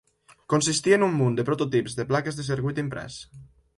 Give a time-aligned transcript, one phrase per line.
[0.53, 3.21] Consistia en un munt de prototips de plaques de circuit imprès.